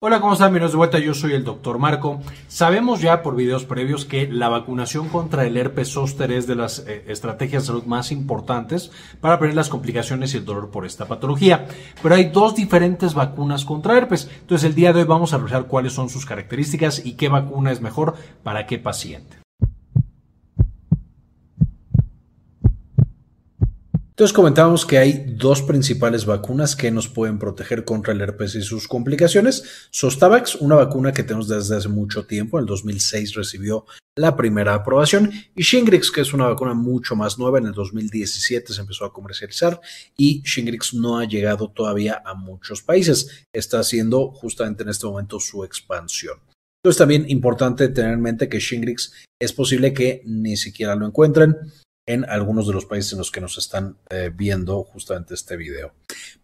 Hola, 0.00 0.20
¿cómo 0.20 0.34
están? 0.34 0.52
Bienvenidos 0.52 0.70
de 0.70 0.76
vuelta, 0.76 0.98
yo 1.00 1.12
soy 1.12 1.32
el 1.32 1.42
doctor 1.42 1.80
Marco. 1.80 2.20
Sabemos 2.46 3.00
ya 3.00 3.20
por 3.20 3.34
videos 3.34 3.64
previos 3.64 4.04
que 4.04 4.28
la 4.28 4.48
vacunación 4.48 5.08
contra 5.08 5.44
el 5.44 5.56
herpes 5.56 5.88
zóster 5.88 6.30
es 6.30 6.46
de 6.46 6.54
las 6.54 6.84
eh, 6.86 7.02
estrategias 7.08 7.64
de 7.64 7.66
salud 7.66 7.82
más 7.82 8.12
importantes 8.12 8.92
para 9.20 9.40
prevenir 9.40 9.56
las 9.56 9.68
complicaciones 9.68 10.32
y 10.32 10.36
el 10.36 10.44
dolor 10.44 10.70
por 10.70 10.86
esta 10.86 11.08
patología. 11.08 11.66
Pero 12.00 12.14
hay 12.14 12.26
dos 12.26 12.54
diferentes 12.54 13.14
vacunas 13.14 13.64
contra 13.64 13.98
herpes. 13.98 14.30
Entonces 14.40 14.68
el 14.68 14.76
día 14.76 14.92
de 14.92 15.00
hoy 15.00 15.06
vamos 15.06 15.32
a 15.32 15.38
revisar 15.38 15.66
cuáles 15.66 15.94
son 15.94 16.08
sus 16.08 16.24
características 16.24 17.04
y 17.04 17.14
qué 17.14 17.28
vacuna 17.28 17.72
es 17.72 17.80
mejor 17.80 18.14
para 18.44 18.66
qué 18.66 18.78
paciente. 18.78 19.47
Entonces 24.18 24.34
comentábamos 24.34 24.84
que 24.84 24.98
hay 24.98 25.26
dos 25.28 25.62
principales 25.62 26.26
vacunas 26.26 26.74
que 26.74 26.90
nos 26.90 27.06
pueden 27.06 27.38
proteger 27.38 27.84
contra 27.84 28.12
el 28.12 28.20
herpes 28.20 28.56
y 28.56 28.62
sus 28.62 28.88
complicaciones. 28.88 29.62
Sostavax, 29.92 30.56
una 30.56 30.74
vacuna 30.74 31.12
que 31.12 31.22
tenemos 31.22 31.46
desde 31.46 31.76
hace 31.76 31.88
mucho 31.88 32.26
tiempo, 32.26 32.58
en 32.58 32.62
el 32.62 32.66
2006 32.66 33.34
recibió 33.34 33.86
la 34.16 34.36
primera 34.36 34.74
aprobación, 34.74 35.30
y 35.54 35.62
Shingrix, 35.62 36.10
que 36.10 36.22
es 36.22 36.34
una 36.34 36.48
vacuna 36.48 36.74
mucho 36.74 37.14
más 37.14 37.38
nueva, 37.38 37.58
en 37.58 37.66
el 37.66 37.72
2017 37.74 38.72
se 38.72 38.80
empezó 38.80 39.04
a 39.04 39.12
comercializar 39.12 39.80
y 40.16 40.42
Shingrix 40.42 40.94
no 40.94 41.18
ha 41.18 41.24
llegado 41.24 41.70
todavía 41.70 42.20
a 42.26 42.34
muchos 42.34 42.82
países. 42.82 43.46
Está 43.52 43.78
haciendo 43.78 44.32
justamente 44.32 44.82
en 44.82 44.88
este 44.88 45.06
momento 45.06 45.38
su 45.38 45.62
expansión. 45.62 46.40
Entonces 46.82 46.98
también 46.98 47.30
importante 47.30 47.86
tener 47.86 48.14
en 48.14 48.22
mente 48.22 48.48
que 48.48 48.58
Shingrix 48.58 49.12
es 49.40 49.52
posible 49.52 49.92
que 49.92 50.22
ni 50.24 50.56
siquiera 50.56 50.96
lo 50.96 51.06
encuentren 51.06 51.56
en 52.08 52.24
algunos 52.24 52.66
de 52.66 52.72
los 52.72 52.86
países 52.86 53.12
en 53.12 53.18
los 53.18 53.30
que 53.30 53.42
nos 53.42 53.58
están 53.58 53.98
eh, 54.08 54.32
viendo 54.34 54.82
justamente 54.82 55.34
este 55.34 55.58
video. 55.58 55.92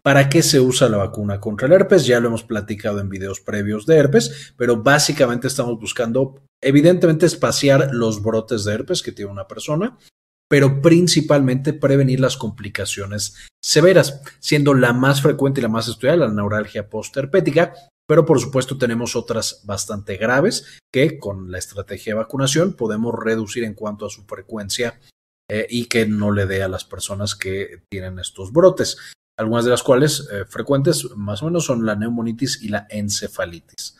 ¿Para 0.03 0.29
qué 0.29 0.43
se 0.43 0.61
usa 0.61 0.91
la 0.91 0.99
vacuna 0.99 1.41
contra 1.41 1.67
el 1.67 1.73
herpes? 1.73 2.05
Ya 2.05 2.21
lo 2.21 2.29
hemos 2.29 2.45
platicado 2.45 3.01
en 3.01 3.09
videos 3.09 3.41
previos 3.41 3.87
de 3.87 3.97
herpes, 3.97 4.53
pero 4.59 4.83
básicamente 4.83 5.47
estamos 5.47 5.81
buscando, 5.81 6.43
evidentemente, 6.63 7.25
espaciar 7.25 7.95
los 7.95 8.23
brotes 8.23 8.65
de 8.65 8.75
herpes 8.75 9.03
que 9.03 9.13
tiene 9.13 9.33
una 9.33 9.49
persona, 9.49 9.97
pero 10.51 10.83
principalmente 10.83 11.73
prevenir 11.73 12.21
las 12.21 12.37
complicaciones 12.37 13.35
severas, 13.63 14.21
siendo 14.41 14.75
la 14.75 14.93
más 14.93 15.23
frecuente 15.23 15.61
y 15.61 15.63
la 15.63 15.71
más 15.71 15.89
estudiada 15.89 16.29
la 16.29 16.29
neuralgia 16.29 16.91
postherpética, 16.91 17.73
pero 18.07 18.27
por 18.27 18.39
supuesto 18.39 18.77
tenemos 18.77 19.17
otras 19.17 19.63
bastante 19.65 20.19
graves 20.19 20.79
que 20.93 21.19
con 21.19 21.51
la 21.51 21.57
estrategia 21.57 22.13
de 22.13 22.19
vacunación 22.19 22.75
podemos 22.75 23.15
reducir 23.19 23.65
en 23.65 23.73
cuanto 23.73 24.05
a 24.05 24.11
su 24.11 24.25
frecuencia 24.25 25.01
eh, 25.51 25.67
y 25.69 25.87
que 25.87 26.07
no 26.07 26.33
le 26.33 26.47
dé 26.47 26.63
a 26.63 26.69
las 26.69 26.85
personas 26.85 27.35
que 27.35 27.83
tienen 27.91 28.19
estos 28.19 28.53
brotes. 28.53 28.97
Algunas 29.39 29.65
de 29.65 29.71
las 29.71 29.83
cuales 29.83 30.29
eh, 30.33 30.45
frecuentes 30.49 31.11
más 31.17 31.43
o 31.43 31.47
menos 31.47 31.65
son 31.65 31.85
la 31.85 31.97
neumonitis 31.97 32.63
y 32.63 32.69
la 32.69 32.87
encefalitis. 32.89 33.97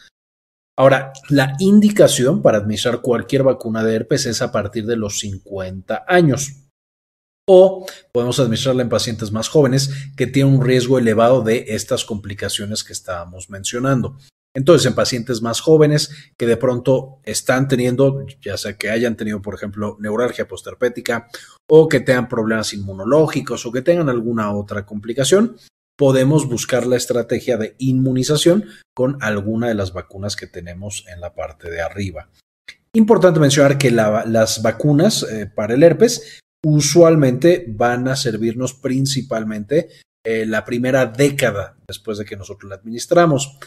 Ahora, 0.77 1.13
la 1.29 1.55
indicación 1.61 2.43
para 2.43 2.59
administrar 2.59 3.01
cualquier 3.01 3.45
vacuna 3.45 3.85
de 3.85 3.95
herpes 3.95 4.27
es 4.27 4.43
a 4.43 4.51
partir 4.51 4.87
de 4.87 4.97
los 4.97 5.21
50 5.21 6.05
años. 6.09 6.65
O 7.47 7.87
podemos 8.11 8.41
administrarla 8.41 8.83
en 8.83 8.89
pacientes 8.89 9.31
más 9.31 9.49
jóvenes 9.49 9.91
que 10.17 10.27
tienen 10.27 10.55
un 10.55 10.65
riesgo 10.65 10.99
elevado 10.99 11.43
de 11.43 11.67
estas 11.69 12.05
complicaciones 12.05 12.83
que 12.83 12.93
estábamos 12.93 13.51
mencionando. 13.51 14.17
Entonces, 14.57 14.87
en 14.87 14.95
pacientes 14.95 15.43
más 15.43 15.61
jóvenes 15.61 16.11
que 16.37 16.47
de 16.47 16.57
pronto 16.57 17.21
están 17.25 17.67
teniendo, 17.67 18.25
ya 18.41 18.57
sea 18.57 18.77
que 18.77 18.89
hayan 18.91 19.17
tenido, 19.17 19.43
por 19.43 19.55
ejemplo, 19.55 19.97
neuralgia 19.99 20.47
postherpética 20.47 21.29
o 21.69 21.89
que 21.89 22.01
tengan 22.01 22.29
problemas 22.29 22.73
inmunológicos 22.73 23.67
o 23.67 23.73
que 23.73 23.83
tengan 23.83 24.09
alguna 24.09 24.55
otra 24.55 24.87
complicación, 24.87 25.57
podemos 25.97 26.49
buscar 26.49 26.87
la 26.87 26.97
estrategia 26.97 27.57
de 27.57 27.75
inmunización 27.79 28.65
con 28.95 29.19
alguna 29.21 29.69
de 29.69 29.75
las 29.75 29.93
vacunas 29.93 30.37
que 30.37 30.47
tenemos 30.47 31.05
en 31.13 31.21
la 31.21 31.35
parte 31.35 31.69
de 31.69 31.81
arriba. 31.81 32.31
Importante 32.93 33.41
mencionar 33.41 33.77
que 33.77 33.91
las 33.91 34.63
vacunas 34.63 35.25
eh, 35.25 35.51
para 35.53 35.75
el 35.75 35.83
herpes 35.83 36.41
usualmente 36.65 37.65
van 37.69 38.07
a 38.07 38.15
servirnos 38.15 38.73
principalmente 38.75 39.89
eh, 40.25 40.47
la 40.47 40.65
primera 40.65 41.07
década 41.07 41.77
después 41.87 42.19
de 42.19 42.25
que 42.25 42.37
nosotros 42.37 42.71
la 42.71 42.77
administramos 42.77 43.59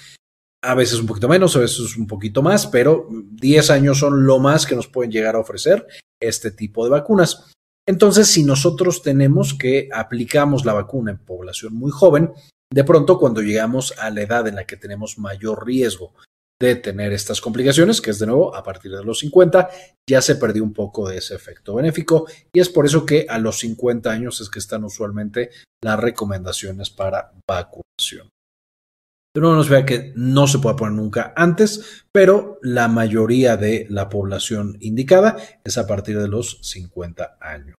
a 0.67 0.75
veces 0.75 0.99
un 0.99 1.07
poquito 1.07 1.29
menos, 1.29 1.55
a 1.55 1.59
veces 1.59 1.95
un 1.95 2.07
poquito 2.07 2.41
más, 2.41 2.67
pero 2.67 3.07
10 3.09 3.69
años 3.69 3.99
son 3.99 4.25
lo 4.25 4.37
más 4.37 4.65
que 4.65 4.75
nos 4.75 4.87
pueden 4.87 5.11
llegar 5.11 5.35
a 5.35 5.39
ofrecer 5.39 5.87
este 6.21 6.51
tipo 6.51 6.83
de 6.83 6.91
vacunas. 6.91 7.51
Entonces, 7.87 8.27
si 8.27 8.43
nosotros 8.43 9.01
tenemos 9.01 9.53
que 9.53 9.87
aplicamos 9.93 10.65
la 10.65 10.73
vacuna 10.73 11.11
en 11.11 11.19
población 11.19 11.73
muy 11.73 11.89
joven, 11.89 12.33
de 12.71 12.83
pronto 12.83 13.17
cuando 13.17 13.41
llegamos 13.41 13.93
a 13.97 14.09
la 14.09 14.21
edad 14.21 14.45
en 14.47 14.55
la 14.55 14.65
que 14.65 14.75
tenemos 14.75 15.17
mayor 15.17 15.65
riesgo 15.65 16.13
de 16.59 16.75
tener 16.75 17.13
estas 17.13 17.39
complicaciones, 17.39 18.01
que 18.01 18.09
es 18.09 18.19
de 18.19 18.25
nuevo 18.25 18.53
a 18.53 18.61
partir 18.61 18.91
de 18.91 19.05
los 19.05 19.19
50, 19.19 19.69
ya 20.09 20.21
se 20.21 20.35
perdió 20.35 20.63
un 20.63 20.73
poco 20.73 21.07
de 21.07 21.17
ese 21.17 21.35
efecto 21.35 21.75
benéfico 21.75 22.27
y 22.51 22.59
es 22.59 22.67
por 22.67 22.85
eso 22.85 23.05
que 23.05 23.25
a 23.29 23.37
los 23.37 23.59
50 23.59 24.11
años 24.11 24.41
es 24.41 24.49
que 24.49 24.59
están 24.59 24.83
usualmente 24.83 25.51
las 25.81 25.97
recomendaciones 25.97 26.89
para 26.89 27.31
vacunación. 27.47 28.27
De 29.37 29.41
nos 29.41 29.69
vea 29.69 29.85
que 29.85 30.13
no 30.15 30.47
se 30.47 30.57
puede 30.57 30.77
poner 30.77 30.95
nunca 30.95 31.31
antes, 31.35 32.03
pero 32.11 32.57
la 32.63 32.87
mayoría 32.87 33.55
de 33.55 33.85
la 33.87 34.09
población 34.09 34.79
indicada 34.81 35.37
es 35.63 35.77
a 35.77 35.85
partir 35.85 36.17
de 36.19 36.27
los 36.27 36.57
50 36.63 37.37
años. 37.39 37.75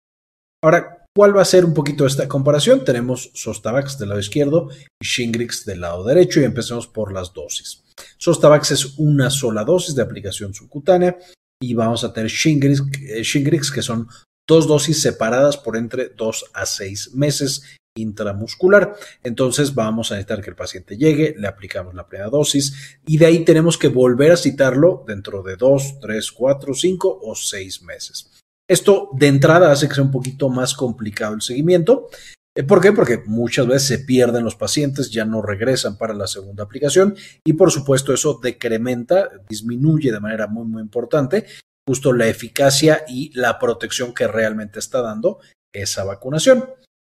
Ahora, 0.63 1.05
¿cuál 1.17 1.37
va 1.37 1.43
a 1.43 1.45
ser 1.45 1.65
un 1.65 1.75
poquito 1.75 2.07
esta 2.07 2.29
comparación? 2.29 2.85
Tenemos 2.85 3.33
Sostavax 3.35 3.99
del 3.99 4.11
lado 4.11 4.21
izquierdo 4.21 4.69
y 5.03 5.05
Shingrix 5.05 5.65
del 5.65 5.81
lado 5.81 6.05
derecho 6.05 6.41
y 6.41 6.45
empecemos 6.45 6.87
por 6.87 7.13
las 7.13 7.35
dosis. 7.35 7.83
Sostavax 8.19 8.71
es 8.71 8.97
una 8.97 9.29
sola 9.29 9.65
dosis 9.65 9.97
de 9.97 10.03
aplicación 10.03 10.55
subcutánea 10.55 11.19
y 11.61 11.75
vamos 11.75 12.05
a 12.05 12.13
tener 12.13 12.31
Shingrix, 12.31 12.85
eh, 13.03 13.25
Shingrix 13.25 13.73
que 13.73 13.83
son 13.83 14.07
dos 14.49 14.69
dosis 14.69 15.03
separadas 15.03 15.57
por 15.57 15.77
entre 15.77 16.11
2 16.11 16.53
a 16.55 16.67
6 16.67 17.15
meses 17.15 17.65
intramuscular. 18.01 18.95
Entonces 19.23 19.75
vamos 19.75 20.11
a 20.11 20.15
necesitar 20.15 20.43
que 20.43 20.51
el 20.51 20.57
paciente 20.57 20.97
llegue, 20.97 21.35
le 21.39 21.49
aplicamos 21.49 21.95
la 21.95 22.07
primera 22.07 22.31
dosis 22.31 22.99
y 23.07 23.19
de 23.19 23.27
ahí 23.27 23.45
tenemos 23.45 23.79
que 23.79 23.89
volver 23.89 24.33
a 24.33 24.37
citarlo 24.37 25.05
dentro 25.07 25.43
de 25.43 25.57
dos, 25.57 25.99
tres, 26.01 26.33
cuatro, 26.33 26.75
cinco 26.75 27.19
o 27.23 27.35
seis 27.35 27.83
meses. 27.83 28.31
Esto 28.69 29.11
de 29.13 29.29
entrada 29.29 29.73
hace 29.73 29.89
que 29.89 29.95
sea 29.95 30.05
un 30.05 30.11
poquito 30.11 30.49
más 30.49 30.75
complicado 30.75 31.35
el 31.35 31.43
seguimiento. 31.43 32.09
Eh, 32.55 32.65
¿Por 32.65 32.81
qué? 32.81 32.93
Porque 32.93 33.23
muchas 33.25 33.67
veces 33.67 33.89
se 33.89 33.99
pierden 34.01 34.45
los 34.45 34.57
pacientes, 34.57 35.11
ya 35.11 35.25
no 35.25 35.43
regresan 35.43 35.97
para 35.97 36.13
la 36.13 36.27
segunda 36.27 36.65
aplicación 36.65 37.17
y 37.45 37.55
por 37.55 37.71
supuesto 37.71 38.13
eso 38.13 38.41
decrementa, 38.43 39.31
disminuye 39.49 40.13
de 40.13 40.21
manera 40.21 40.47
muy 40.47 40.67
muy 40.67 40.83
importante 40.83 41.47
justo 41.89 42.13
la 42.13 42.29
eficacia 42.29 43.07
y 43.09 43.31
la 43.33 43.59
protección 43.59 44.13
que 44.13 44.29
realmente 44.29 44.79
está 44.79 45.01
dando 45.01 45.39
esa 45.73 46.05
vacunación. 46.05 46.69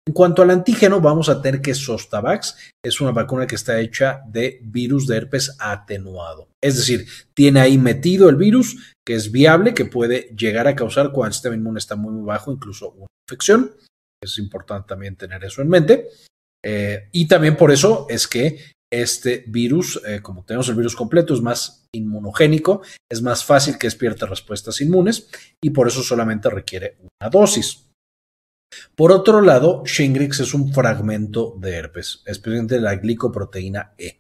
En 0.10 0.14
cuanto 0.14 0.42
al 0.42 0.50
antígeno, 0.50 1.00
vamos 1.00 1.30
a 1.30 1.40
tener 1.40 1.62
que 1.62 1.76
Sostavax 1.76 2.58
es 2.84 3.00
una 3.00 3.12
vacuna 3.12 3.46
que 3.46 3.54
está 3.54 3.80
hecha 3.80 4.24
de 4.26 4.60
virus 4.64 5.06
de 5.06 5.18
herpes 5.18 5.56
atenuado. 5.60 6.48
Es 6.64 6.78
decir, 6.78 7.06
tiene 7.36 7.60
ahí 7.60 7.78
metido 7.78 8.28
el 8.28 8.36
virus 8.36 8.96
que 9.06 9.14
es 9.14 9.32
viable, 9.32 9.76
que 9.76 9.86
puede 9.86 10.36
llegar 10.36 10.68
a 10.68 10.76
causar 10.76 11.12
cuando 11.12 11.28
el 11.28 11.34
sistema 11.34 11.56
inmune 11.56 11.78
está 11.78 11.96
muy 11.96 12.26
bajo, 12.26 12.52
incluso 12.52 12.90
una 12.94 13.06
infección. 13.28 13.76
Es 14.20 14.40
importante 14.40 14.88
también 14.88 15.16
tener 15.16 15.44
eso 15.44 15.62
en 15.62 15.70
mente. 15.70 16.08
Eh, 16.66 17.10
y 17.12 17.28
también 17.28 17.56
por 17.56 17.72
eso 17.72 18.08
es 18.10 18.28
que 18.28 18.58
este 18.92 19.44
virus, 19.46 20.02
eh, 20.08 20.22
como 20.24 20.44
tenemos 20.44 20.70
el 20.70 20.76
virus 20.76 20.96
completo, 20.96 21.36
es 21.36 21.42
más 21.42 21.86
inmunogénico, 21.94 22.82
es 23.12 23.22
más 23.22 23.46
fácil 23.46 23.78
que 23.78 23.86
despierte 23.86 24.26
respuestas 24.26 24.82
inmunes 24.82 25.30
y 25.64 25.70
por 25.70 25.88
eso 25.88 26.02
solamente 26.02 26.50
requiere 26.50 26.98
una 27.00 27.30
dosis. 27.30 27.89
Por 28.96 29.12
otro 29.12 29.42
lado, 29.42 29.84
Shingrix 29.86 30.42
es 30.42 30.54
un 30.54 30.74
fragmento 30.74 31.56
de 31.58 31.76
herpes, 31.76 32.22
especialmente 32.26 32.80
la 32.80 32.96
glicoproteína 32.96 33.94
E. 33.98 34.20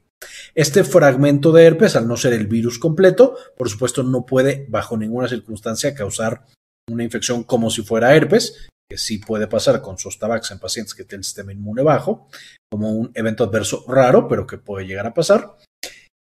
Este 0.55 0.83
fragmento 0.83 1.51
de 1.51 1.65
herpes, 1.65 1.95
al 1.95 2.07
no 2.07 2.17
ser 2.17 2.33
el 2.33 2.47
virus 2.47 2.79
completo, 2.79 3.35
por 3.57 3.69
supuesto 3.69 4.03
no 4.03 4.25
puede 4.25 4.65
bajo 4.69 4.97
ninguna 4.97 5.27
circunstancia 5.27 5.93
causar 5.93 6.45
una 6.89 7.03
infección 7.03 7.43
como 7.43 7.69
si 7.69 7.83
fuera 7.83 8.15
herpes, 8.15 8.69
que 8.89 8.97
sí 8.97 9.19
puede 9.19 9.47
pasar 9.47 9.81
con 9.81 9.97
Sostavax 9.97 10.51
en 10.51 10.59
pacientes 10.59 10.95
que 10.95 11.03
tienen 11.03 11.19
el 11.19 11.25
sistema 11.25 11.53
inmune 11.53 11.83
bajo, 11.83 12.27
como 12.71 12.91
un 12.91 13.11
evento 13.13 13.43
adverso 13.43 13.85
raro, 13.87 14.27
pero 14.27 14.47
que 14.47 14.57
puede 14.57 14.87
llegar 14.87 15.05
a 15.05 15.13
pasar. 15.13 15.57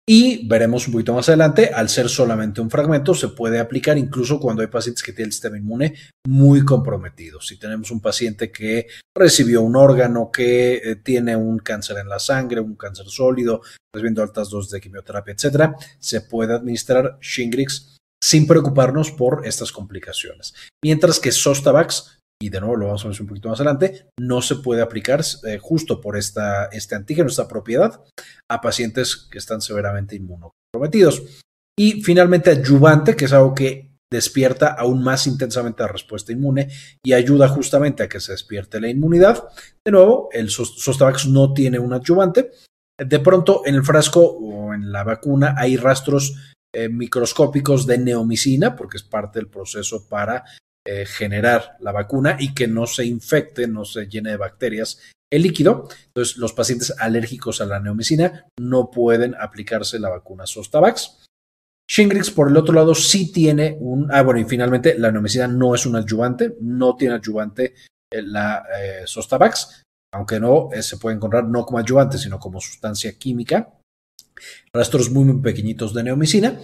Y 0.08 0.48
veremos 0.48 0.86
un 0.86 0.94
poquito 0.94 1.16
más 1.16 1.28
adelante, 1.30 1.72
al 1.74 1.90
ser 1.90 2.10
solamente 2.10 2.62
un 2.62 2.70
fragmento, 2.70 3.16
se 3.16 3.30
puede 3.30 3.58
aplicar 3.58 3.98
incluso 3.98 4.40
cuando 4.40 4.62
hay 4.62 4.68
pacientes 4.68 5.02
que 5.02 5.14
tienen 5.14 5.30
el 5.30 5.34
sistema 5.34 5.58
inmune 5.58 5.96
muy 6.28 6.64
comprometido. 6.64 7.42
Si 7.42 7.58
tenemos 7.58 7.90
un 7.90 8.02
paciente 8.02 8.52
que 8.52 8.86
recibió 9.16 9.64
un 9.64 9.76
órgano, 9.76 10.30
que 10.32 10.76
eh, 10.76 10.96
tiene 10.98 11.36
un 11.36 11.58
cáncer 11.58 11.98
en 11.98 12.10
la 12.10 12.20
sangre, 12.20 12.62
un 12.62 12.76
cáncer 12.76 13.08
sólido, 13.08 13.62
recibiendo 13.92 14.22
altas 14.22 14.52
dosis 14.52 14.72
de 14.74 14.82
quimioterapia, 14.82 15.34
etcétera, 15.34 15.76
se 15.98 16.22
puede 16.22 16.54
administrar 16.54 17.18
Shingrix 17.20 17.98
sin 18.24 18.46
preocuparnos 18.46 19.10
por 19.10 19.42
estas 19.48 19.72
complicaciones. 19.72 20.54
Mientras 20.84 21.20
que 21.20 21.32
Sostavax 21.32 22.20
y 22.42 22.50
de 22.50 22.60
nuevo 22.60 22.76
lo 22.76 22.86
vamos 22.88 23.06
a 23.06 23.10
ver 23.10 23.22
un 23.22 23.28
poquito 23.28 23.50
más 23.50 23.60
adelante, 23.60 24.10
no 24.20 24.42
se 24.42 24.58
puede 24.58 24.82
aplicar 24.82 25.22
eh, 25.48 25.58
justo 25.60 26.02
por 26.02 26.18
esta, 26.18 26.66
este 26.66 26.96
antígeno, 26.96 27.30
esta 27.30 27.48
propiedad, 27.48 28.02
a 28.50 28.62
pacientes 28.62 29.16
que 29.16 29.38
están 29.38 29.62
severamente 29.62 30.16
inmunocomprometidos. 30.16 31.44
Y 31.78 32.04
finalmente, 32.04 32.52
adyuvante, 32.52 33.16
que 33.16 33.26
es 33.26 33.34
algo 33.34 33.54
que 33.54 33.96
despierta 34.12 34.68
aún 34.68 35.04
más 35.04 35.28
intensamente 35.28 35.84
la 35.84 35.90
respuesta 35.90 36.32
inmune 36.32 36.70
y 37.04 37.14
ayuda 37.14 37.50
justamente 37.50 38.04
a 38.04 38.10
que 38.10 38.20
se 38.20 38.32
despierte 38.32 38.80
la 38.80 38.90
inmunidad. 38.90 39.44
De 39.84 39.92
nuevo, 39.92 40.30
el 40.32 40.50
Zostavax 40.50 41.28
no 41.28 41.54
tiene 41.54 41.80
un 41.80 41.94
adyuvante. 41.94 42.52
De 42.98 43.20
pronto, 43.20 43.64
en 43.66 43.76
el 43.76 43.84
frasco 43.84 44.22
o 44.22 44.74
en 44.74 44.92
la 44.92 45.04
vacuna 45.04 45.56
hay 45.58 45.76
rastros 45.76 46.36
eh, 46.74 46.88
microscópicos 46.88 47.86
de 47.86 47.98
neomicina, 47.98 48.76
porque 48.76 48.98
es 48.98 49.04
parte 49.04 49.40
del 49.40 49.50
proceso 49.50 50.08
para 50.08 50.46
eh, 50.86 51.06
generar 51.06 51.78
la 51.80 51.92
vacuna 51.92 52.38
y 52.40 52.54
que 52.54 52.68
no 52.68 52.86
se 52.86 53.06
infecte, 53.06 53.68
no 53.68 53.86
se 53.86 54.08
llene 54.08 54.32
de 54.32 54.38
bacterias 54.38 55.00
el 55.32 55.42
líquido. 55.42 55.90
Entonces, 56.08 56.38
los 56.38 56.54
pacientes 56.54 56.94
alérgicos 57.00 57.62
a 57.62 57.66
la 57.66 57.80
neomicina 57.80 58.48
no 58.60 58.92
pueden 58.92 59.36
aplicarse 59.36 60.00
la 60.00 60.10
vacuna 60.10 60.46
Zostavax. 60.46 61.26
Shingrix, 61.88 62.32
por 62.32 62.50
el 62.50 62.58
otro 62.58 62.74
lado, 62.74 62.96
sí 62.96 63.32
tiene 63.32 63.78
un. 63.80 64.12
Ah, 64.12 64.24
bueno, 64.24 64.40
y 64.40 64.46
finalmente, 64.46 64.98
la 64.98 65.12
neomicina 65.12 65.48
no 65.48 65.76
es 65.76 65.86
un 65.86 65.96
adyuvante, 65.96 66.56
no 66.62 66.96
tiene 66.96 67.16
adyuvante 67.16 67.76
eh, 68.12 68.22
la 68.22 68.64
Zostavax, 69.06 69.84
aunque 70.14 70.40
no 70.40 70.70
se 70.80 70.98
puede 70.98 71.16
encontrar 71.16 71.46
no 71.46 71.66
como 71.66 71.80
adyuvante, 71.80 72.18
sino 72.18 72.40
como 72.40 72.60
sustancia 72.60 73.18
química 73.18 73.72
rastros 74.74 75.10
muy 75.10 75.42
pequeñitos 75.42 75.94
de 75.94 76.04
neomicina. 76.04 76.60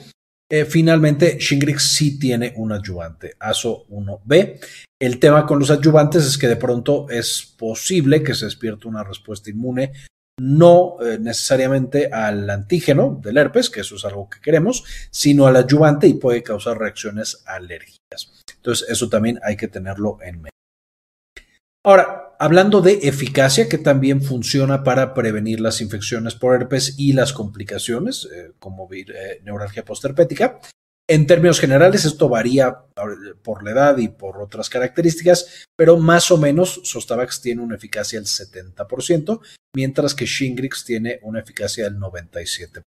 Eh, 0.54 0.66
finalmente, 0.66 1.38
Shingrix 1.40 1.94
sí 1.94 2.20
tiene 2.20 2.54
un 2.58 2.74
adyuvante, 2.74 3.38
ASO1B. 3.40 4.60
El 5.00 5.18
tema 5.18 5.46
con 5.46 5.60
los 5.60 5.72
adyuvantes 5.72 6.26
es 6.26 6.38
que 6.38 6.50
de 6.50 6.58
pronto 6.58 7.10
es 7.10 7.56
posible 7.58 8.22
que 8.22 8.34
se 8.34 8.44
despierte 8.44 8.90
una 8.90 9.02
respuesta 9.02 9.50
inmune, 9.50 9.94
no 10.42 10.98
eh, 11.02 11.18
necesariamente 11.18 12.08
al 12.12 12.50
antígeno 12.50 13.18
del 13.24 13.38
herpes, 13.38 13.70
que 13.70 13.80
eso 13.80 13.96
es 13.96 14.04
algo 14.04 14.30
que 14.30 14.42
queremos, 14.42 14.84
sino 15.10 15.48
al 15.48 15.56
adyuvante 15.56 16.08
y 16.08 16.16
puede 16.16 16.44
causar 16.44 16.78
reacciones 16.78 17.44
alérgicas. 17.46 18.34
Entonces, 18.58 18.90
eso 18.90 19.08
también 19.08 19.40
hay 19.44 19.56
que 19.56 19.70
tenerlo 19.70 20.18
en 20.22 20.42
mente. 20.42 20.50
Ahora, 21.86 22.21
hablando 22.42 22.82
de 22.82 22.94
eficacia, 23.04 23.70
que 23.70 23.78
también 23.78 24.24
funciona 24.24 24.84
para 24.84 25.14
prevenir 25.14 25.60
las 25.60 25.80
infecciones 25.80 26.34
por 26.34 26.56
herpes 26.56 26.96
y 26.98 27.14
las 27.14 27.34
complicaciones, 27.34 28.28
eh, 28.34 28.54
como 28.58 28.90
eh, 28.92 29.42
neuralgia 29.44 29.86
postherpética, 29.86 30.60
en 31.08 31.28
términos 31.28 31.60
generales, 31.60 32.04
esto 32.06 32.30
varía 32.30 32.74
por 33.44 33.64
la 33.64 33.72
edad 33.72 33.98
y 33.98 34.08
por 34.08 34.42
otras 34.42 34.70
características, 34.70 35.66
pero 35.78 35.98
más 35.98 36.32
o 36.32 36.38
menos 36.38 36.82
Sostavax 36.84 37.42
tiene 37.42 37.62
una 37.62 37.76
eficacia 37.76 38.20
del 38.20 38.28
70%, 38.28 39.40
mientras 39.76 40.16
que 40.16 40.26
Shingrix 40.26 40.84
tiene 40.84 41.20
una 41.22 41.42
eficacia 41.42 41.84
del 41.84 41.98
97%. 41.98 42.84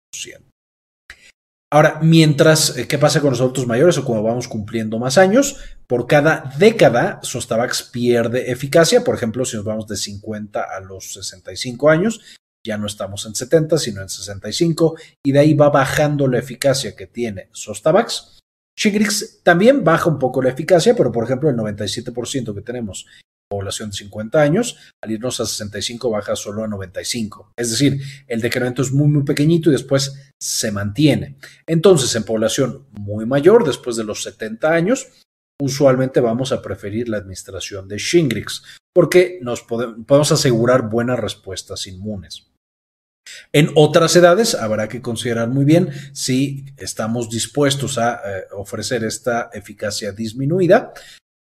Ahora, 1.71 1.99
mientras, 2.01 2.75
eh, 2.77 2.87
¿qué 2.87 2.97
pasa 2.97 3.21
con 3.21 3.29
los 3.29 3.41
adultos 3.41 3.67
mayores 3.67 3.97
o 3.99 4.05
cuando 4.05 4.23
vamos 4.23 4.47
cumpliendo 4.47 4.97
más 4.97 5.19
años? 5.19 5.57
Por 5.85 6.07
cada 6.07 6.51
década, 6.57 7.19
Sostavax 7.21 7.83
pierde 7.83 8.51
eficacia. 8.51 9.03
Por 9.03 9.13
ejemplo, 9.13 9.45
si 9.45 9.55
nos 9.55 9.65
vamos 9.65 9.87
de 9.87 9.95
50 9.95 10.63
a 10.63 10.79
los 10.79 11.13
65 11.13 11.89
años, 11.91 12.21
ya 12.65 12.77
no 12.77 12.87
estamos 12.87 13.25
en 13.27 13.35
70, 13.35 13.77
sino 13.77 14.01
en 14.01 14.09
65, 14.09 14.95
y 15.23 15.31
de 15.31 15.39
ahí 15.39 15.53
va 15.53 15.69
bajando 15.69 16.27
la 16.27 16.39
eficacia 16.39 16.95
que 16.95 17.05
tiene 17.05 17.49
Sostavax. 17.51 18.39
Shingrix 18.75 19.41
también 19.43 19.83
baja 19.83 20.09
un 20.09 20.17
poco 20.17 20.41
la 20.41 20.49
eficacia, 20.49 20.95
pero 20.95 21.11
por 21.11 21.23
ejemplo, 21.23 21.49
el 21.49 21.55
97% 21.55 22.55
que 22.55 22.61
tenemos 22.61 23.05
población 23.49 23.89
de 23.89 23.97
50 23.97 24.41
años, 24.41 24.77
al 25.03 25.11
irnos 25.11 25.39
a 25.39 25.45
65 25.45 26.09
baja 26.11 26.35
solo 26.35 26.63
a 26.63 26.67
95. 26.67 27.53
Es 27.57 27.71
decir, 27.71 27.99
el 28.27 28.41
decremento 28.41 28.83
es 28.83 28.91
muy, 28.91 29.07
muy 29.07 29.23
pequeñito 29.23 29.69
y 29.69 29.73
después 29.73 30.31
se 30.39 30.71
mantiene. 30.71 31.37
Entonces, 31.65 32.15
en 32.15 32.23
población 32.23 32.85
muy 32.91 33.25
mayor, 33.25 33.65
después 33.65 33.95
de 33.95 34.03
los 34.03 34.21
70 34.23 34.71
años, 34.71 35.07
usualmente 35.59 36.21
vamos 36.21 36.51
a 36.51 36.61
preferir 36.61 37.09
la 37.09 37.17
administración 37.17 37.87
de 37.87 37.97
Shingrix 37.97 38.63
porque 38.93 39.39
nos 39.41 39.61
podemos 39.63 40.31
asegurar 40.31 40.89
buenas 40.89 41.19
respuestas 41.19 41.87
inmunes. 41.87 42.47
En 43.51 43.71
otras 43.75 44.15
edades 44.15 44.55
habrá 44.55 44.87
que 44.87 45.01
considerar 45.01 45.49
muy 45.49 45.65
bien 45.65 45.89
si 46.13 46.65
estamos 46.77 47.29
dispuestos 47.29 47.97
a 47.97 48.15
eh, 48.15 48.43
ofrecer 48.51 49.03
esta 49.03 49.49
eficacia 49.53 50.11
disminuida 50.11 50.93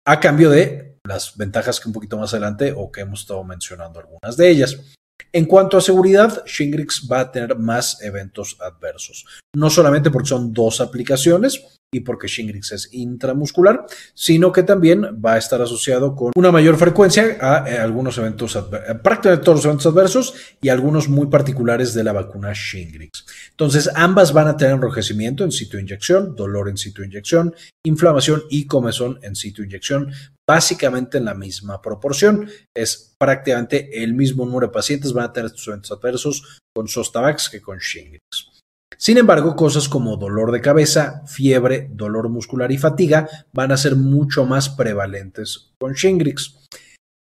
a 0.07 0.21
cambio 0.21 0.51
de 0.51 0.99
las 1.07 1.37
ventajas 1.37 1.81
que 1.81 1.89
un 1.89 1.95
poquito 1.95 2.19
más 2.19 2.33
adelante 2.33 2.73
o 2.77 2.91
que 2.91 3.01
hemos 3.03 3.21
estado 3.21 3.43
mencionando 3.45 4.01
algunas 4.01 4.37
de 4.37 4.51
ellas. 4.51 4.97
En 5.33 5.45
cuanto 5.45 5.77
a 5.77 5.81
seguridad, 5.81 6.43
Shingrix 6.45 7.09
va 7.11 7.21
a 7.21 7.31
tener 7.31 7.57
más 7.57 8.03
eventos 8.03 8.57
adversos, 8.61 9.25
no 9.55 9.71
solamente 9.71 10.11
porque 10.11 10.29
son 10.29 10.53
dos 10.53 10.81
aplicaciones, 10.81 11.63
y 11.93 12.01
porque 12.01 12.29
Shingrix 12.29 12.71
es 12.73 12.89
intramuscular, 12.93 13.85
sino 14.15 14.53
que 14.53 14.63
también 14.63 15.21
va 15.25 15.35
a 15.35 15.39
estar 15.39 15.61
asociado 15.61 16.15
con 16.15 16.31
una 16.37 16.53
mayor 16.53 16.77
frecuencia 16.77 17.37
a 17.41 17.69
eh, 17.69 17.79
algunos 17.79 18.17
eventos, 18.19 18.55
eh, 18.55 18.95
prácticamente 19.03 19.45
todos 19.45 19.59
los 19.59 19.65
eventos 19.65 19.87
adversos 19.87 20.35
y 20.61 20.69
algunos 20.69 21.09
muy 21.09 21.27
particulares 21.27 21.93
de 21.93 22.05
la 22.05 22.13
vacuna 22.13 22.53
Shingrix. 22.55 23.27
Entonces, 23.51 23.91
ambas 23.95 24.33
van 24.33 24.47
a 24.47 24.57
tener 24.57 24.75
enrojecimiento 24.75 25.43
en 25.43 25.51
sitio 25.51 25.79
de 25.79 25.83
inyección, 25.83 26.37
dolor 26.37 26.69
en 26.69 26.77
sitio 26.77 27.03
de 27.03 27.09
inyección, 27.09 27.55
inflamación 27.83 28.45
y 28.51 28.67
comezón 28.67 29.19
en 29.23 29.35
sitio 29.35 29.63
de 29.63 29.71
inyección, 29.71 30.13
básicamente 30.51 31.19
en 31.19 31.27
la 31.27 31.35
misma 31.35 31.81
proporción. 31.81 32.49
Es 32.77 33.15
prácticamente 33.19 34.03
el 34.03 34.15
mismo 34.15 34.45
número 34.45 34.67
de 34.67 34.73
pacientes 34.73 35.13
van 35.13 35.27
a 35.27 35.33
tener 35.33 35.47
estos 35.47 35.69
eventos 35.69 35.93
adversos 35.93 36.59
con 36.75 36.89
Sostavax 36.89 37.49
que 37.49 37.61
con 37.61 37.79
Shingrix. 37.79 38.51
Sin 38.99 39.17
embargo, 39.17 39.55
cosas 39.55 39.89
como 39.89 40.17
dolor 40.17 40.51
de 40.51 40.61
cabeza, 40.61 41.23
fiebre, 41.25 41.89
dolor 41.93 42.29
muscular 42.31 42.73
y 42.73 42.79
fatiga 42.79 43.29
van 43.53 43.71
a 43.71 43.77
ser 43.77 43.95
mucho 43.95 44.45
más 44.45 44.69
prevalentes 44.71 45.71
con 45.81 45.93
Shingrix. 45.93 46.67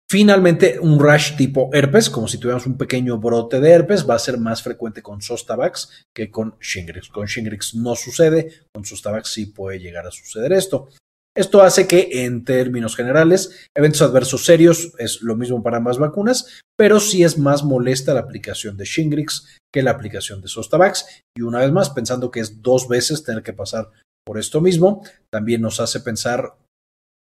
Finalmente, 0.08 0.80
un 0.80 1.00
rash 1.00 1.36
tipo 1.36 1.72
herpes, 1.74 2.12
como 2.12 2.28
si 2.28 2.38
tuviéramos 2.38 2.68
un 2.68 2.78
pequeño 2.78 3.18
brote 3.18 3.60
de 3.60 3.72
herpes, 3.72 4.08
va 4.08 4.14
a 4.14 4.20
ser 4.20 4.38
más 4.38 4.62
frecuente 4.62 5.02
con 5.02 5.24
Sostavax 5.24 6.06
que 6.16 6.30
con 6.30 6.56
Shingrix. 6.62 7.10
Con 7.10 7.26
Shingrix 7.26 7.74
no 7.74 7.96
sucede, 7.96 8.68
con 8.72 8.86
Sostavax 8.86 9.28
sí 9.28 9.48
puede 9.48 9.80
llegar 9.80 10.06
a 10.06 10.12
suceder 10.12 10.54
esto. 10.54 10.90
Esto 11.38 11.62
hace 11.62 11.88
que, 11.88 12.26
en 12.26 12.44
términos 12.44 12.96
generales, 12.96 13.68
eventos 13.76 14.02
adversos 14.02 14.44
serios 14.44 14.94
es 14.98 15.22
lo 15.22 15.36
mismo 15.36 15.62
para 15.62 15.78
ambas 15.78 16.00
vacunas, 16.00 16.62
pero 16.76 17.00
sí 17.00 17.24
es 17.24 17.38
más 17.38 17.64
molesta 17.64 18.16
la 18.16 18.22
aplicación 18.22 18.76
de 18.76 18.86
Shingrix 18.86 19.60
que 19.72 19.84
la 19.84 19.92
aplicación 19.92 20.42
de 20.42 20.48
Sostavax. 20.48 21.22
Y 21.38 21.44
una 21.44 21.60
vez 21.60 21.72
más, 21.72 21.92
pensando 21.92 22.32
que 22.32 22.40
es 22.40 22.64
dos 22.64 22.88
veces 22.88 23.24
tener 23.24 23.44
que 23.44 23.54
pasar 23.54 23.92
por 24.26 24.40
esto 24.40 24.62
mismo, 24.62 25.04
también 25.32 25.62
nos 25.62 25.80
hace 25.80 26.00
pensar 26.00 26.56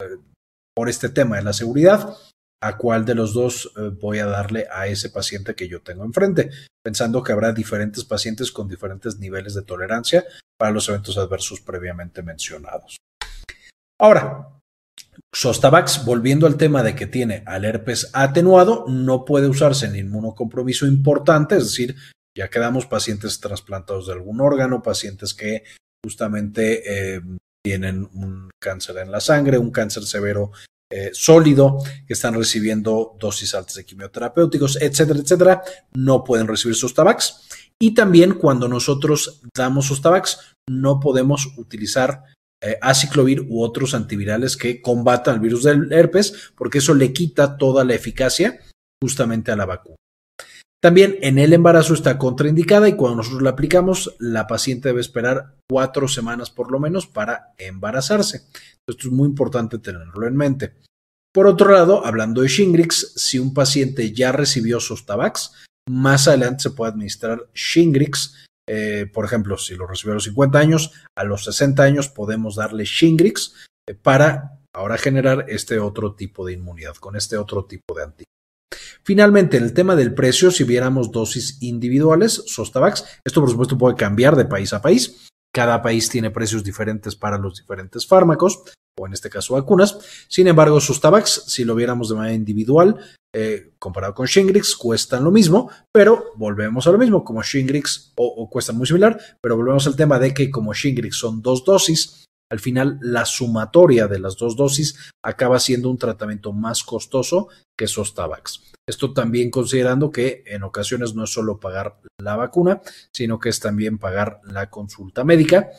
eh, 0.00 0.18
por 0.76 0.88
este 0.88 1.08
tema 1.08 1.34
de 1.34 1.42
la 1.42 1.52
seguridad, 1.52 2.16
a 2.62 2.78
cuál 2.78 3.04
de 3.04 3.16
los 3.16 3.34
dos 3.34 3.72
eh, 3.76 3.90
voy 4.00 4.20
a 4.20 4.26
darle 4.26 4.68
a 4.72 4.86
ese 4.86 5.10
paciente 5.10 5.56
que 5.56 5.66
yo 5.66 5.82
tengo 5.82 6.04
enfrente, 6.04 6.50
pensando 6.84 7.20
que 7.24 7.32
habrá 7.32 7.52
diferentes 7.52 8.04
pacientes 8.04 8.52
con 8.52 8.68
diferentes 8.68 9.18
niveles 9.18 9.54
de 9.54 9.62
tolerancia 9.62 10.24
para 10.56 10.70
los 10.70 10.88
eventos 10.88 11.18
adversos 11.18 11.60
previamente 11.60 12.22
mencionados. 12.22 12.96
Ahora, 14.00 14.48
Sostavax, 15.32 16.04
volviendo 16.04 16.46
al 16.46 16.56
tema 16.56 16.82
de 16.82 16.94
que 16.94 17.06
tiene 17.06 17.42
al 17.46 17.64
herpes 17.64 18.10
atenuado, 18.12 18.84
no 18.88 19.24
puede 19.24 19.48
usarse 19.48 19.86
en 19.86 19.96
inmunocompromiso 19.96 20.86
importante, 20.86 21.56
es 21.56 21.64
decir, 21.64 21.96
ya 22.36 22.50
quedamos 22.50 22.86
pacientes 22.86 23.40
trasplantados 23.40 24.06
de 24.06 24.12
algún 24.12 24.40
órgano, 24.40 24.82
pacientes 24.82 25.34
que 25.34 25.64
justamente 26.04 27.16
eh, 27.16 27.20
tienen 27.64 28.08
un 28.12 28.50
cáncer 28.60 28.98
en 28.98 29.10
la 29.10 29.20
sangre, 29.20 29.58
un 29.58 29.70
cáncer 29.70 30.04
severo 30.04 30.52
eh, 30.92 31.10
sólido, 31.12 31.78
que 32.06 32.12
están 32.12 32.34
recibiendo 32.34 33.16
dosis 33.18 33.54
altas 33.54 33.74
de 33.76 33.84
quimioterapéuticos, 33.84 34.80
etcétera, 34.80 35.18
etcétera, 35.18 35.62
no 35.94 36.22
pueden 36.22 36.46
recibir 36.46 36.76
Sostavax. 36.76 37.48
Y 37.80 37.94
también 37.94 38.34
cuando 38.34 38.68
nosotros 38.68 39.40
damos 39.56 39.86
Sostavax, 39.86 40.54
no 40.68 41.00
podemos 41.00 41.54
utilizar 41.56 42.22
eh, 42.64 42.78
aciclovir 42.80 43.42
u 43.48 43.62
otros 43.62 43.92
antivirales 43.94 44.56
que 44.56 44.80
combatan 44.80 45.34
el 45.34 45.40
virus 45.40 45.64
del 45.64 45.92
herpes, 45.92 46.52
porque 46.56 46.78
eso 46.78 46.94
le 46.94 47.12
quita 47.12 47.58
toda 47.58 47.84
la 47.84 47.94
eficacia 47.94 48.58
justamente 49.02 49.52
a 49.52 49.56
la 49.56 49.66
vacuna. 49.66 49.96
También 50.82 51.16
en 51.22 51.38
el 51.38 51.52
embarazo 51.52 51.94
está 51.94 52.18
contraindicada 52.18 52.88
y 52.88 52.94
cuando 52.94 53.16
nosotros 53.16 53.42
la 53.42 53.50
aplicamos, 53.50 54.16
la 54.18 54.46
paciente 54.46 54.88
debe 54.88 55.00
esperar 55.00 55.56
cuatro 55.68 56.08
semanas 56.08 56.50
por 56.50 56.70
lo 56.70 56.78
menos 56.78 57.06
para 57.06 57.54
embarazarse. 57.58 58.46
Esto 58.86 59.08
es 59.08 59.12
muy 59.12 59.28
importante 59.28 59.78
tenerlo 59.78 60.26
en 60.26 60.36
mente. 60.36 60.74
Por 61.34 61.46
otro 61.46 61.72
lado, 61.72 62.06
hablando 62.06 62.42
de 62.42 62.48
Shingrix, 62.48 63.12
si 63.16 63.38
un 63.38 63.54
paciente 63.54 64.12
ya 64.12 64.30
recibió 64.30 64.78
Sostavax, 64.78 65.52
más 65.88 66.28
adelante 66.28 66.62
se 66.64 66.70
puede 66.70 66.92
administrar 66.92 67.48
Shingrix 67.54 68.43
eh, 68.68 69.06
por 69.12 69.24
ejemplo, 69.24 69.58
si 69.58 69.74
lo 69.74 69.86
recibió 69.86 70.12
a 70.12 70.14
los 70.14 70.24
50 70.24 70.58
años, 70.58 70.92
a 71.16 71.24
los 71.24 71.44
60 71.44 71.82
años 71.82 72.08
podemos 72.08 72.56
darle 72.56 72.84
Shingrix 72.84 73.66
eh, 73.88 73.94
para 73.94 74.58
ahora 74.72 74.98
generar 74.98 75.46
este 75.48 75.78
otro 75.78 76.14
tipo 76.14 76.46
de 76.46 76.54
inmunidad, 76.54 76.94
con 76.96 77.16
este 77.16 77.36
otro 77.36 77.64
tipo 77.64 77.94
de 77.94 78.04
antígeno. 78.04 78.24
Finalmente, 79.02 79.58
en 79.58 79.64
el 79.64 79.74
tema 79.74 79.96
del 79.96 80.14
precio, 80.14 80.50
si 80.50 80.64
viéramos 80.64 81.12
dosis 81.12 81.58
individuales, 81.62 82.42
Sostavax, 82.46 83.04
esto 83.24 83.40
por 83.40 83.50
supuesto 83.50 83.78
puede 83.78 83.96
cambiar 83.96 84.34
de 84.34 84.46
país 84.46 84.72
a 84.72 84.80
país. 84.80 85.28
Cada 85.54 85.80
país 85.82 86.08
tiene 86.08 86.32
precios 86.32 86.64
diferentes 86.64 87.14
para 87.14 87.38
los 87.38 87.58
diferentes 87.58 88.08
fármacos, 88.08 88.64
o 88.98 89.06
en 89.06 89.12
este 89.12 89.30
caso 89.30 89.54
vacunas. 89.54 89.98
Sin 90.26 90.48
embargo, 90.48 90.80
Sustavax, 90.80 91.44
si 91.46 91.64
lo 91.64 91.76
viéramos 91.76 92.08
de 92.08 92.16
manera 92.16 92.34
individual, 92.34 92.96
eh, 93.32 93.72
comparado 93.78 94.14
con 94.14 94.26
Shingrix, 94.26 94.74
cuestan 94.74 95.22
lo 95.22 95.30
mismo, 95.30 95.70
pero 95.92 96.32
volvemos 96.34 96.88
a 96.88 96.90
lo 96.90 96.98
mismo, 96.98 97.22
como 97.22 97.40
Shingrix, 97.44 98.12
o, 98.16 98.26
o 98.26 98.50
cuestan 98.50 98.76
muy 98.76 98.86
similar, 98.88 99.16
pero 99.40 99.56
volvemos 99.56 99.86
al 99.86 99.94
tema 99.94 100.18
de 100.18 100.34
que 100.34 100.50
como 100.50 100.74
Shingrix 100.74 101.16
son 101.16 101.40
dos 101.40 101.64
dosis, 101.64 102.23
al 102.54 102.60
final 102.60 102.98
la 103.02 103.24
sumatoria 103.24 104.06
de 104.06 104.20
las 104.20 104.36
dos 104.36 104.54
dosis 104.54 104.96
acaba 105.24 105.58
siendo 105.58 105.90
un 105.90 105.98
tratamiento 105.98 106.52
más 106.52 106.84
costoso 106.84 107.48
que 107.76 107.88
Sostavax. 107.88 108.72
Esto 108.86 109.12
también 109.12 109.50
considerando 109.50 110.12
que 110.12 110.44
en 110.46 110.62
ocasiones 110.62 111.16
no 111.16 111.24
es 111.24 111.32
solo 111.32 111.58
pagar 111.58 111.98
la 112.16 112.36
vacuna, 112.36 112.80
sino 113.12 113.40
que 113.40 113.48
es 113.48 113.58
también 113.58 113.98
pagar 113.98 114.40
la 114.44 114.70
consulta 114.70 115.24
médica, 115.24 115.70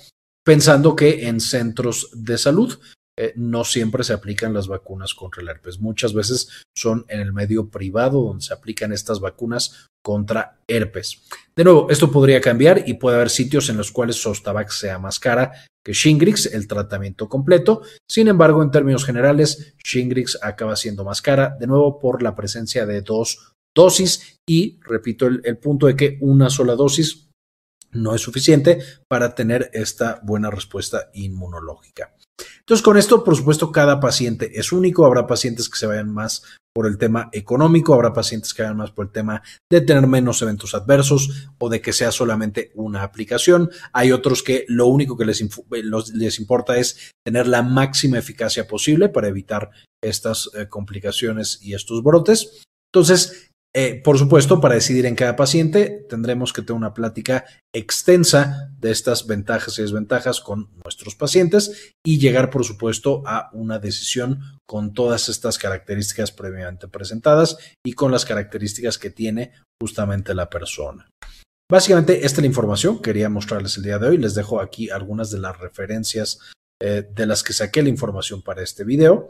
pensando 0.44 0.98
que 0.98 1.30
en 1.30 1.40
centros 1.40 2.10
de 2.14 2.38
salud 2.38 2.78
eh, 3.18 3.34
no 3.36 3.64
siempre 3.64 4.04
se 4.04 4.14
aplican 4.14 4.54
las 4.54 4.68
vacunas 4.68 5.14
contra 5.14 5.42
el 5.42 5.50
herpes. 5.50 5.80
Muchas 5.80 6.14
veces 6.14 6.64
son 6.76 7.06
en 7.08 7.22
el 7.22 7.34
medio 7.34 7.70
privado 7.70 8.22
donde 8.22 8.44
se 8.44 8.54
aplican 8.54 8.92
estas 8.92 9.20
vacunas 9.20 9.88
contra 10.04 10.60
herpes. 10.68 11.24
De 11.56 11.64
nuevo, 11.64 11.90
esto 11.90 12.12
podría 12.12 12.42
cambiar 12.42 12.84
y 12.88 12.96
puede 12.96 13.16
haber 13.16 13.30
sitios 13.30 13.70
en 13.70 13.78
los 13.78 13.92
cuales 13.92 14.22
Sostavax 14.22 14.80
sea 14.80 15.00
más 15.00 15.20
cara 15.20 15.54
que 15.84 15.94
Shingrix, 15.94 16.48
el 16.48 16.68
tratamiento 16.68 17.30
completo. 17.30 17.84
Sin 18.10 18.28
embargo, 18.28 18.64
en 18.64 18.72
términos 18.72 19.06
generales, 19.06 19.76
Shingrix 19.84 20.40
acaba 20.42 20.76
siendo 20.76 21.06
más 21.06 21.22
cara, 21.22 21.56
de 21.60 21.68
nuevo 21.68 22.00
por 22.00 22.24
la 22.24 22.36
presencia 22.36 22.86
de 22.86 23.02
dos 23.02 23.54
dosis 23.76 24.40
y, 24.48 24.80
repito, 24.82 25.28
el, 25.28 25.42
el 25.44 25.58
punto 25.58 25.88
de 25.88 25.96
que 25.96 26.18
una 26.22 26.50
sola 26.50 26.76
dosis 26.76 27.25
no 27.96 28.14
es 28.14 28.22
suficiente 28.22 28.80
para 29.08 29.34
tener 29.36 29.70
esta 29.74 30.20
buena 30.24 30.52
respuesta 30.52 31.10
inmunológica. 31.14 32.14
Entonces, 32.60 32.84
con 32.84 32.98
esto, 32.98 33.24
por 33.24 33.36
supuesto, 33.36 33.72
cada 33.72 34.00
paciente 34.00 34.60
es 34.60 34.72
único. 34.72 35.06
Habrá 35.06 35.28
pacientes 35.28 35.70
que 35.70 35.78
se 35.78 35.88
vayan 35.88 36.14
más 36.14 36.44
por 36.76 36.88
el 36.88 36.98
tema 36.98 37.30
económico, 37.32 37.94
habrá 37.94 38.12
pacientes 38.12 38.54
que 38.54 38.62
vayan 38.62 38.76
más 38.76 38.92
por 38.92 39.06
el 39.06 39.12
tema 39.14 39.42
de 39.72 39.80
tener 39.80 40.08
menos 40.08 40.42
eventos 40.42 40.76
adversos 40.76 41.48
o 41.58 41.70
de 41.70 41.80
que 41.80 41.94
sea 41.94 42.12
solamente 42.12 42.72
una 42.76 43.04
aplicación. 43.04 43.70
Hay 43.94 44.12
otros 44.12 44.44
que 44.44 44.66
lo 44.68 44.88
único 44.88 45.16
que 45.16 45.24
les, 45.24 45.42
les 46.14 46.40
importa 46.40 46.76
es 46.78 47.12
tener 47.26 47.48
la 47.48 47.62
máxima 47.62 48.18
eficacia 48.18 48.68
posible 48.68 49.08
para 49.08 49.30
evitar 49.30 49.70
estas 50.04 50.50
eh, 50.54 50.68
complicaciones 50.68 51.60
y 51.62 51.76
estos 51.76 52.04
brotes. 52.04 52.64
Entonces, 52.92 53.52
eh, 53.78 54.00
por 54.02 54.18
supuesto, 54.18 54.62
para 54.62 54.76
decidir 54.76 55.06
en 55.06 55.16
cada 55.16 55.36
paciente 55.36 56.06
tendremos 56.08 56.54
que 56.54 56.62
tener 56.62 56.78
una 56.78 56.94
plática 56.94 57.44
extensa 57.74 58.72
de 58.80 58.90
estas 58.90 59.28
ventajas 59.28 59.78
y 59.78 59.82
desventajas 59.82 60.40
con 60.40 60.70
nuestros 60.86 61.16
pacientes 61.16 61.94
y 62.06 62.18
llegar, 62.18 62.50
por 62.50 62.64
supuesto, 62.64 63.22
a 63.26 63.50
una 63.52 63.78
decisión 63.78 64.40
con 64.66 64.94
todas 64.94 65.28
estas 65.28 65.58
características 65.58 66.32
previamente 66.32 66.88
presentadas 66.88 67.58
y 67.86 67.92
con 67.92 68.14
las 68.14 68.24
características 68.24 68.98
que 68.98 69.10
tiene 69.10 69.52
justamente 69.82 70.34
la 70.34 70.50
persona. 70.50 71.10
Básicamente, 71.70 72.26
esta 72.26 72.38
es 72.38 72.44
la 72.44 72.48
información 72.48 72.96
que 72.96 73.12
quería 73.12 73.28
mostrarles 73.28 73.76
el 73.76 73.84
día 73.84 74.00
de 74.00 74.08
hoy. 74.08 74.18
Les 74.18 74.36
dejo 74.36 74.62
aquí 74.62 74.90
algunas 74.90 75.32
de 75.32 75.40
las 75.40 75.60
referencias 75.60 76.40
eh, 76.82 77.06
de 77.14 77.26
las 77.26 77.44
que 77.44 77.52
saqué 77.52 77.84
la 77.84 77.90
información 77.90 78.42
para 78.42 78.64
este 78.64 78.86
video. 78.86 79.28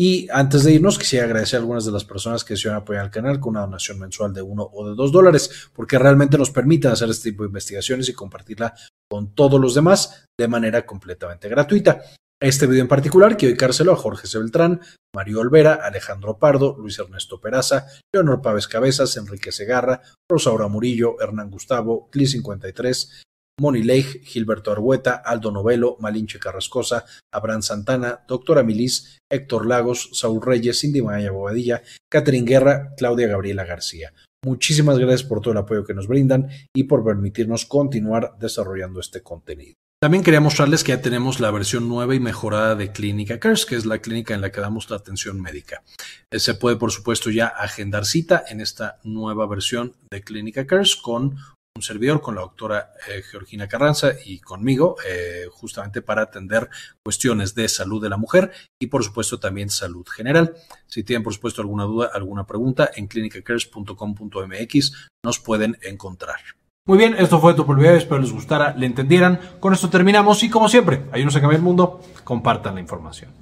Y 0.00 0.28
antes 0.30 0.62
de 0.62 0.74
irnos, 0.74 0.96
quisiera 0.96 1.24
agradecer 1.24 1.56
a 1.56 1.60
algunas 1.60 1.84
de 1.84 1.90
las 1.90 2.04
personas 2.04 2.44
que 2.44 2.54
decidieron 2.54 2.80
apoyar 2.80 3.02
al 3.02 3.10
canal 3.10 3.40
con 3.40 3.50
una 3.50 3.62
donación 3.62 3.98
mensual 3.98 4.32
de 4.32 4.42
uno 4.42 4.62
o 4.72 4.88
de 4.88 4.94
dos 4.94 5.10
dólares, 5.10 5.68
porque 5.74 5.98
realmente 5.98 6.38
nos 6.38 6.52
permiten 6.52 6.92
hacer 6.92 7.10
este 7.10 7.30
tipo 7.30 7.42
de 7.42 7.48
investigaciones 7.48 8.08
y 8.08 8.12
compartirla 8.12 8.74
con 9.10 9.34
todos 9.34 9.60
los 9.60 9.74
demás 9.74 10.26
de 10.38 10.46
manera 10.46 10.86
completamente 10.86 11.48
gratuita. 11.48 12.00
Este 12.40 12.68
video 12.68 12.82
en 12.82 12.88
particular 12.88 13.36
quiero 13.36 13.50
dedicárselo 13.50 13.92
a 13.92 13.96
Jorge 13.96 14.28
C. 14.28 14.38
Beltrán, 14.38 14.80
Mario 15.12 15.40
Olvera, 15.40 15.80
Alejandro 15.82 16.38
Pardo, 16.38 16.76
Luis 16.78 16.96
Ernesto 17.00 17.40
Peraza, 17.40 17.86
Leonor 18.14 18.40
Pávez 18.40 18.68
Cabezas, 18.68 19.16
Enrique 19.16 19.50
Segarra, 19.50 20.02
Rosaura 20.30 20.68
Murillo, 20.68 21.20
Hernán 21.20 21.50
Gustavo, 21.50 22.08
Cli53, 22.12 23.24
Moni 23.58 23.82
Leigh, 23.82 24.22
Gilberto 24.24 24.70
Argueta, 24.70 25.22
Aldo 25.24 25.50
Novelo, 25.50 25.96
Malinche 26.00 26.38
Carrascosa, 26.38 27.04
Abraham 27.32 27.62
Santana, 27.62 28.24
Doctora 28.26 28.62
Milis, 28.62 29.18
Héctor 29.30 29.66
Lagos, 29.66 30.10
Saúl 30.12 30.40
Reyes, 30.42 30.80
Cindy 30.80 31.02
Maya 31.02 31.30
Bobadilla, 31.30 31.82
Catherine 32.10 32.46
Guerra, 32.46 32.94
Claudia 32.96 33.28
Gabriela 33.28 33.64
García. 33.64 34.12
Muchísimas 34.44 34.98
gracias 34.98 35.24
por 35.24 35.40
todo 35.40 35.52
el 35.52 35.58
apoyo 35.58 35.84
que 35.84 35.94
nos 35.94 36.06
brindan 36.06 36.48
y 36.74 36.84
por 36.84 37.04
permitirnos 37.04 37.66
continuar 37.66 38.34
desarrollando 38.38 39.00
este 39.00 39.22
contenido. 39.22 39.74
También 40.00 40.22
quería 40.22 40.40
mostrarles 40.40 40.84
que 40.84 40.92
ya 40.92 41.02
tenemos 41.02 41.40
la 41.40 41.50
versión 41.50 41.88
nueva 41.88 42.14
y 42.14 42.20
mejorada 42.20 42.76
de 42.76 42.92
Clínica 42.92 43.40
Cares, 43.40 43.66
que 43.66 43.74
es 43.74 43.84
la 43.84 43.98
clínica 43.98 44.32
en 44.32 44.40
la 44.40 44.52
que 44.52 44.60
damos 44.60 44.88
la 44.90 44.96
atención 44.96 45.40
médica. 45.40 45.82
Eh, 46.30 46.38
se 46.38 46.54
puede, 46.54 46.76
por 46.76 46.92
supuesto, 46.92 47.30
ya 47.30 47.48
agendar 47.48 48.06
cita 48.06 48.44
en 48.48 48.60
esta 48.60 49.00
nueva 49.02 49.48
versión 49.48 49.96
de 50.12 50.22
Clínica 50.22 50.68
Cares 50.68 50.94
con 50.94 51.36
un 51.78 51.82
servidor, 51.82 52.20
con 52.20 52.34
la 52.34 52.42
doctora 52.42 52.92
eh, 53.08 53.22
Georgina 53.22 53.68
Carranza 53.68 54.10
y 54.24 54.40
conmigo, 54.40 54.96
eh, 55.08 55.46
justamente 55.50 56.02
para 56.02 56.22
atender 56.22 56.68
cuestiones 57.02 57.54
de 57.54 57.68
salud 57.68 58.02
de 58.02 58.08
la 58.08 58.16
mujer 58.16 58.50
y, 58.80 58.88
por 58.88 59.04
supuesto, 59.04 59.38
también 59.38 59.70
salud 59.70 60.06
general. 60.06 60.54
Si 60.86 61.04
tienen, 61.04 61.22
por 61.22 61.32
supuesto, 61.32 61.62
alguna 61.62 61.84
duda, 61.84 62.10
alguna 62.12 62.44
pregunta, 62.46 62.90
en 62.94 63.06
clinicacares.com.mx 63.06 64.92
nos 65.24 65.38
pueden 65.38 65.78
encontrar. 65.82 66.40
Muy 66.86 66.98
bien, 66.98 67.14
esto 67.18 67.38
fue 67.40 67.54
tu 67.54 67.64
video, 67.64 67.94
espero 67.94 68.20
les 68.20 68.32
gustara, 68.32 68.74
le 68.74 68.86
entendieran. 68.86 69.38
Con 69.60 69.72
esto 69.72 69.88
terminamos 69.88 70.42
y 70.42 70.50
como 70.50 70.68
siempre, 70.68 71.04
ayúdenos 71.12 71.36
a 71.36 71.40
cambiar 71.40 71.60
el 71.60 71.64
mundo, 71.64 72.00
compartan 72.24 72.74
la 72.74 72.80
información. 72.80 73.38